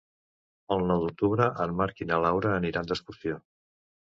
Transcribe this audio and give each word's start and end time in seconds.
El 0.75 0.79
nou 0.91 1.03
d'octubre 1.03 1.49
en 1.67 1.75
Marc 1.83 2.01
i 2.05 2.09
na 2.13 2.19
Laura 2.25 2.55
aniran 2.63 2.91
d'excursió. 2.95 3.39